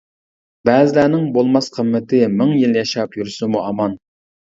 [0.69, 4.01] بەزىلەرنىڭ بولماس قىممىتى، مىڭ يىل ياشاپ يۈرسىمۇ ئامان.